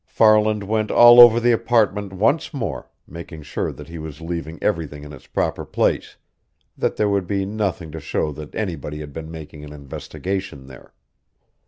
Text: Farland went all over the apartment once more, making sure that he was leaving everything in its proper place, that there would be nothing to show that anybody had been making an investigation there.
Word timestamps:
Farland 0.07 0.63
went 0.63 0.89
all 0.89 1.21
over 1.21 1.39
the 1.39 1.51
apartment 1.51 2.11
once 2.11 2.55
more, 2.55 2.89
making 3.07 3.43
sure 3.43 3.71
that 3.71 3.87
he 3.87 3.99
was 3.99 4.19
leaving 4.19 4.57
everything 4.59 5.03
in 5.03 5.13
its 5.13 5.27
proper 5.27 5.63
place, 5.63 6.17
that 6.75 6.95
there 6.95 7.07
would 7.07 7.27
be 7.27 7.45
nothing 7.45 7.91
to 7.91 7.99
show 7.99 8.31
that 8.31 8.55
anybody 8.55 8.97
had 8.97 9.13
been 9.13 9.29
making 9.29 9.63
an 9.63 9.71
investigation 9.73 10.65
there. 10.65 10.95